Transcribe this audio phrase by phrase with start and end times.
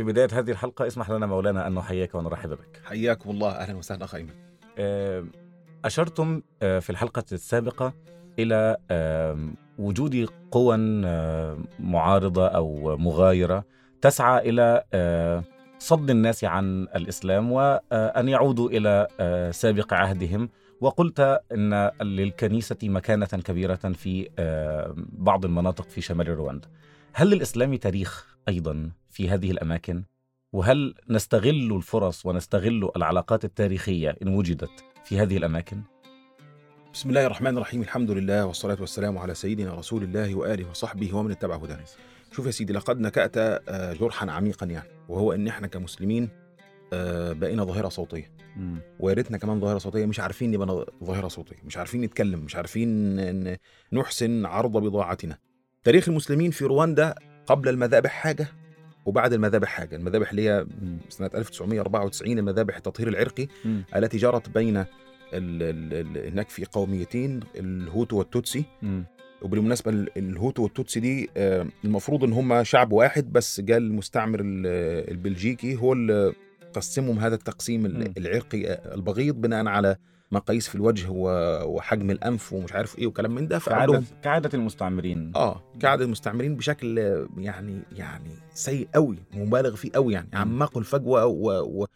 [0.00, 2.80] في بداية هذه الحلقة اسمح لنا مولانا أن نحييك ونرحب بك.
[2.84, 3.50] حياكم الله.
[3.50, 4.30] أهلا وسهلا إيمن.
[4.78, 5.24] آه،
[5.84, 7.92] أشرتم آه، في الحلقة السابقة
[8.38, 13.64] إلى آم، وجود قوى آه، معارضة أو مغايرة
[14.00, 15.44] تسعى إلى آه،
[15.78, 20.48] صد الناس عن الإسلام وأن يعودوا إلى آه، سابق عهدهم.
[20.80, 26.68] وقلت أن للكنيسة مكانة كبيرة في آه، بعض المناطق في شمال رواندا.
[27.12, 30.04] هل للإسلام تاريخ أيضا؟ في هذه الأماكن؟
[30.52, 35.82] وهل نستغل الفرص ونستغل العلاقات التاريخية إن وجدت في هذه الأماكن؟
[36.94, 41.30] بسم الله الرحمن الرحيم الحمد لله والصلاة والسلام على سيدنا رسول الله وآله وصحبه ومن
[41.30, 41.84] اتبع هداه.
[42.32, 46.28] شوف يا سيدي لقد نكأت آه، جرحا عميقا يعني وهو إن إحنا كمسلمين
[46.92, 48.32] آه، بقينا ظاهرة صوتية.
[49.00, 53.56] ويا ريتنا كمان ظاهرة صوتية مش عارفين نبقى ظاهرة صوتية مش عارفين نتكلم مش عارفين
[53.92, 55.38] نحسن عرض بضاعتنا.
[55.84, 57.14] تاريخ المسلمين في رواندا
[57.46, 58.59] قبل المذابح حاجة؟
[59.06, 60.66] وبعد المذابح حاجة المذابح اللي هي
[61.08, 63.84] سنة 1994 المذابح التطهير العرقي مم.
[63.96, 64.86] التي جرت بين ال
[65.34, 69.04] ال ال هناك في قوميتين الهوتو والتوتسي مم.
[69.42, 75.10] وبالمناسبة ال- الهوتو والتوتسي دي آه، المفروض إن هم شعب واحد بس جاء المستعمر ال-
[75.10, 76.32] البلجيكي هو اللي
[76.74, 77.86] قسمهم هذا التقسيم.
[78.18, 79.96] العرقي آه، البغيض بناء على
[80.32, 83.92] مقاييس في الوجه وحجم الأنف ومش عارف إيه وكلام من ده كعادة,
[84.22, 86.98] كعادة المستعمرين آه كعادة المستعمرين بشكل
[87.38, 91.86] يعني يعني سيء قوي مبالغ فيه قوي يعني عمقوا الفجوة و و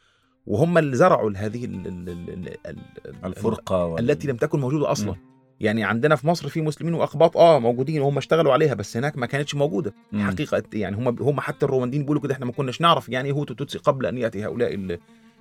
[0.47, 4.11] وهم اللي زرعوا هذه ال- ال- ال- ال- ال- الفرقة وال...
[4.11, 5.34] التي لم تكن موجودة أصلا مم.
[5.61, 9.27] يعني عندنا في مصر في مسلمين واقباط آه موجودين وهم اشتغلوا عليها بس هناك ما
[9.27, 9.95] كانتش موجودة.
[10.13, 10.27] مم.
[10.27, 13.55] حقيقة يعني هم هم حتى الروانديين بيقولوا كده إحنا ما كناش نعرف يعني إيه هوتو
[13.55, 14.99] توتسي قبل أن يأتي هؤلاء ال-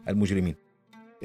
[0.09, 0.55] المجرمين.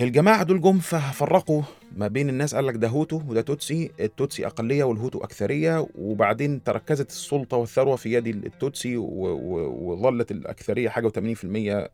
[0.00, 1.62] الجماعة دول جم ففرقوا
[1.96, 7.10] ما بين الناس قال لك ده هوتو وده توتسي التوتسي أقلية والهوتو أكثرية وبعدين تركزت
[7.10, 11.12] السلطة والثروة في يد التوتسي وظلت الأكثرية حاجة و80%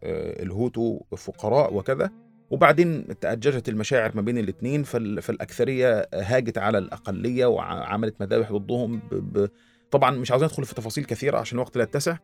[0.02, 2.10] الهوتو فقراء وكذا.
[2.54, 9.14] وبعدين تأججت المشاعر ما بين الاثنين فالأكثرية هاجت على الأقلية وعملت مذابح ضدهم ب...
[9.38, 9.48] ب...
[9.90, 12.16] طبعا مش عاوزين ندخل في تفاصيل كثيرة عشان الوقت لا يتسع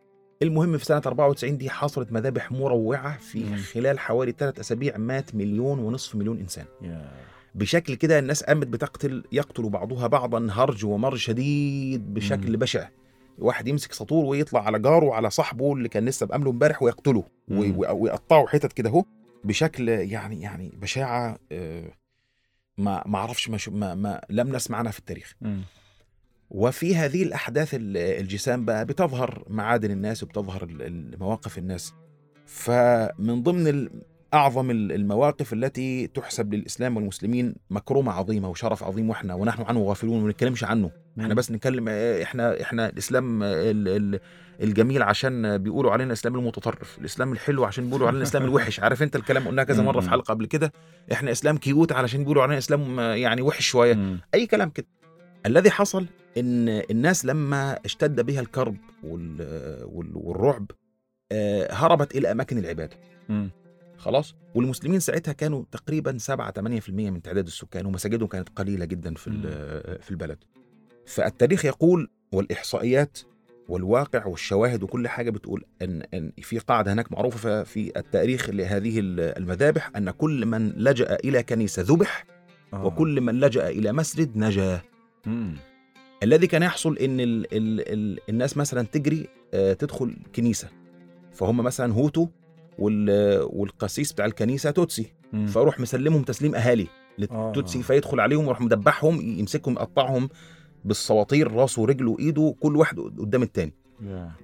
[0.43, 3.45] المهم في سنة 94 دي حصلت مذابح مروعة في.
[3.57, 6.65] خلال حوالي ثلاث أسابيع مات مليون ونصف مليون إنسان.
[7.55, 12.57] بشكل كده الناس قامت بتقتل يقتل بعضها بعضا هرج ومر شديد بشكل.
[12.57, 12.89] بشع
[13.39, 18.47] واحد يمسك سطور ويطلع على جاره وعلى صاحبه اللي كان لسه بأمله امبارح ويقتله ويقطعه
[18.47, 19.05] حتت كده اهو
[19.45, 21.93] بشكل يعني يعني بشاعة آه،
[22.79, 25.63] ما ما أعرفش ما, ما, ما لم نسمع عنها في التاريخ مم.
[26.51, 30.67] وفي هذه الأحداث ال- الجسام بقى بتظهر معادن الناس وبتظهر
[31.21, 31.95] مواقف الناس
[32.47, 33.91] فمن ضمن
[34.35, 40.21] أعظم ال- المواقف التي تحسب للإسلام والمسلمين مكرمة عظيمة وشرف عظيم وإحنا ونحن عنه غافلون
[40.23, 40.91] وما نتكلمش عنه.
[41.21, 44.21] إحنا بس نتكلم إحنا إحنا الإسلام ال- ال-
[44.63, 48.81] الجميل عشان بيقولوا علينا الإسلام المتطرف الإسلام الحلو عشان بيقولوا علينا الإسلام الوحش.
[48.85, 50.11] عارف أنت الكلام قلناه كذا مرة في.
[50.11, 50.73] حلقة قبل كده؟
[51.13, 54.17] إحنا إسلام كيوت علشان بيقولوا علينا إسلام يعني وحش شوية.
[54.35, 54.87] أي كلام كده.
[55.47, 56.07] الذي حصل
[56.39, 60.71] إن الناس لما اشتد بها الكرب وال- وال- والرعب
[61.33, 62.97] آه، هربت إلى أماكن العبادة.
[64.01, 64.35] خلاص.
[64.55, 69.31] والمسلمين ساعتها كانوا تقريبا 7 8% من تعداد السكان ومساجدهم كانت قليلة جدا في
[70.03, 70.39] في البلد.
[71.07, 73.19] فالتاريخ يقول والإحصائيات
[73.69, 79.91] والواقع والشواهد وكل حاجة بتقول إن إن في قاعدة هناك معروفة في التاريخ لهذه المذابح
[79.97, 82.27] أن كل من لجأ إلى كنيسة ذبح
[82.73, 82.87] آه.
[82.87, 84.81] وكل من لجأ إلى مسجد نجا.
[85.27, 85.57] مم.
[86.23, 90.69] الذي كان يحصل إن ال ال ال الناس مثلا تجري آه، تدخل كنيسة.
[91.33, 92.29] فهم مثلا هوتو
[92.81, 95.47] والقسيس بتاع الكنيسة توتسي مم.
[95.47, 96.87] فأروح مسلمهم تسليم أهالي
[97.19, 97.83] للتوتسي آه.
[97.83, 100.29] فيدخل عليهم ويروح مدبحهم يمسكهم يقطعهم
[100.85, 103.73] بالسواطير راسه ورجله وإيده كل واحد قدام التاني.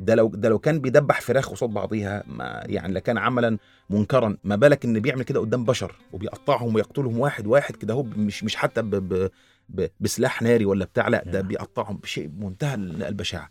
[0.01, 3.59] ده لو ده لو كان بيدبح فراخ قصاد بعضيها ما يعني لكان عملا
[3.91, 8.45] منكرا ما بالك إن بيعمل كده قدام بشر وبيقطعهم ويقتلهم واحد واحد كده هو مش
[8.45, 9.31] مش حتى ب ب
[9.69, 11.41] ب بسلاح ناري ولا بتاع لا ده.
[11.41, 13.51] بيقطعهم بشيء بمنتهى البشاعة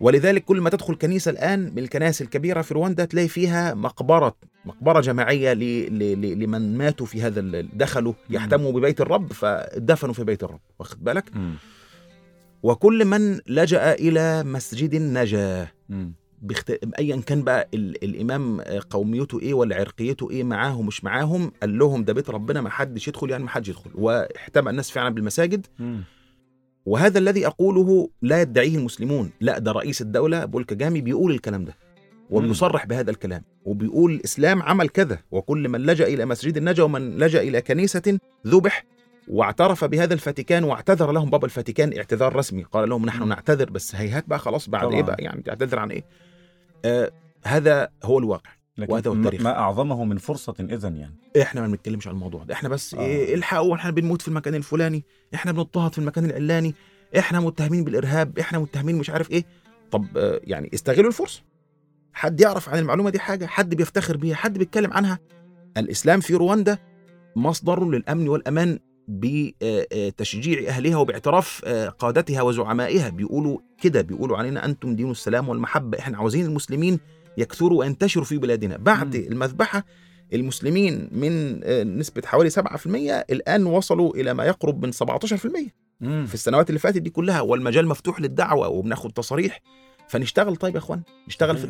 [0.00, 5.00] ولذلك كل ما تدخل كنيسة الآن من الكنائس الكبيرة في رواندا تلاقي فيها مقبره مقبرة
[5.00, 5.58] جماعية ل
[5.98, 8.12] ل ل لمن ماتوا في هذا دخلوا.
[8.30, 11.30] يحتموا ببيت الرب فدفنوا في بيت الرب واخد بالك.
[12.62, 16.12] وكل من لجأ إلى مسجد نجا مم.
[16.42, 16.70] بخت...
[16.98, 18.04] ايا كان بقى ال...
[18.04, 18.60] الإمام
[18.90, 23.08] قوميته إيه ولا عرقيته إيه معاهم مش معاهم قال لهم ده بيت ربنا ما حدش
[23.08, 25.66] يدخل يعني ما حدش يدخل واحتمى الناس فعلا بالمساجد.
[26.86, 29.30] وهذا الذي أقوله لا يدعيه المسلمون.
[29.40, 31.76] لا ده رئيس الدولة بول كجامي بيقول الكلام ده
[32.30, 37.40] وبيصرح بهذا الكلام وبيقول الإسلام عمل كذا وكل من لجأ إلى مسجد نجا ومن لجأ
[37.40, 38.84] إلى كنيسة ذبح
[39.28, 42.62] واعترف بهذا الفاتيكان واعتذر لهم بابا الفاتيكان اعتذار رسمي.
[42.62, 43.28] قال لهم نحن.
[43.28, 44.94] نعتذر بس هيهات بقى خلاص بعد طبعاً.
[44.96, 46.04] إيه بقى؟ يعني تعتذر عن إيه؟
[46.84, 47.10] آه
[47.44, 48.50] هذا هو الواقع.
[48.90, 49.42] وهذا هو التاريخ.
[49.42, 51.14] ما أعظمه من فرصة اذا يعني.
[51.42, 52.54] إحنا ما بنتكلمش عن الموضوع ده.
[52.54, 53.00] إحنا بس آه.
[53.00, 55.04] إيه الحقوا إحنا بنموت في المكان الفلاني.
[55.34, 56.74] إحنا بنضطهد في المكان العلاني.
[57.18, 58.38] إحنا متهمين بالإرهاب.
[58.38, 59.44] إحنا متهمين مش عارف إيه.
[59.90, 61.42] طب آه، يعني استغلوا الفرصة.
[62.12, 65.18] حد يعرف عن المعلومة دي حاجة؟ حد بيفتخر بيها؟ حد بيتكلم عنها؟
[65.76, 66.78] الإسلام في رواندا
[67.36, 73.08] مصدر للأمن والأمان بتشجيع أهلها وباعتراف آه، قادتها وزعمائها.
[73.08, 74.02] بيقولوا كده.
[74.02, 75.98] بيقولوا علينا أنتم دين السلام والمحبة.
[75.98, 77.00] إحنا عاوزين المسلمين
[77.38, 78.76] يكثروا وينتشروا في بلادنا.
[78.76, 79.22] بعد مم.
[79.26, 79.84] المذبحة
[80.32, 85.70] المسلمين من آه، نسبة حوالي 7% الآن وصلوا إلى ما يقرب من 17%
[86.00, 86.26] مم.
[86.26, 87.40] في السنوات اللي فاتت دي كلها.
[87.40, 89.60] والمجال مفتوح للدعوة وبناخد تصاريح
[90.08, 91.64] فنشتغل طيب يا إخوان؟ نشتغل في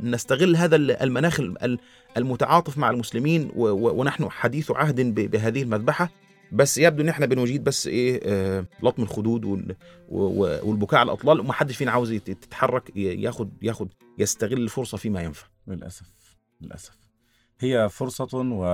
[0.00, 1.78] ن- نستغل هذا ال- المناخ ال-
[2.16, 6.10] المتعاطف مع المسلمين ونحن حديث عهد بهذه المذبحة.
[6.52, 9.76] بس يبدو إن إحنا بنجيد بس إيه آه لطم الخدود وال-
[10.64, 11.40] والبكاء على الأطلال.
[11.40, 13.88] ومحدش فينا عاوز يت- يتحرك ياخد ياخد
[14.18, 15.46] يستغل الفرصة فيما ينفع.
[15.68, 16.06] للأسف
[16.60, 16.96] للأسف.
[17.60, 18.64] هي فرصة و...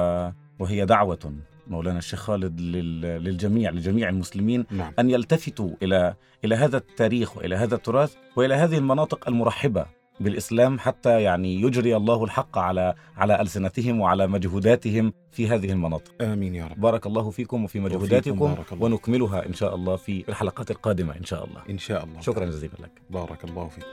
[0.58, 1.32] وهي دعوة
[1.66, 3.00] مولانا الشيخ خالد لل...
[3.00, 4.92] للجميع لجميع المسلمين نعم.
[4.98, 6.14] أن يلتفتوا إلى
[6.44, 9.86] إلى هذا التاريخ وإلى هذا التراث وإلى هذه المناطق المرحبة.
[10.20, 16.12] بالإسلام حتى يعني يجري الله الحق على على ألسنتهم وعلى مجهوداتهم في هذه المناطق.
[16.20, 16.81] آمين يا رب.
[16.81, 18.56] بارك الله فيكم وفي مجهوداتكم.
[18.81, 21.61] ونكملها إن شاء الله في الحلقات القادمة إن شاء الله.
[21.70, 22.20] إن شاء الله.
[22.20, 22.91] شكرا جزيلا لك.
[23.11, 23.85] بارك الله فيك.